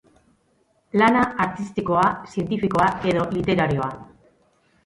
[1.01, 3.93] Lana artistikoa, zientifikoa edo literarioa.